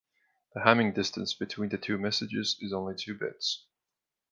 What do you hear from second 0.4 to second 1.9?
The Hamming distance between the